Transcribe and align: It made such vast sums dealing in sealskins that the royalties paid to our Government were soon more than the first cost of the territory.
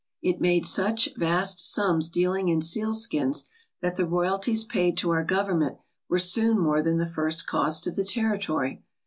It 0.23 0.41
made 0.41 0.65
such 0.65 1.09
vast 1.15 1.59
sums 1.71 2.09
dealing 2.09 2.49
in 2.49 2.59
sealskins 2.63 3.45
that 3.81 3.97
the 3.97 4.07
royalties 4.07 4.63
paid 4.63 4.97
to 4.97 5.11
our 5.11 5.23
Government 5.23 5.77
were 6.09 6.17
soon 6.17 6.57
more 6.57 6.81
than 6.81 6.97
the 6.97 7.05
first 7.05 7.45
cost 7.45 7.85
of 7.85 7.95
the 7.95 8.03
territory. 8.03 8.81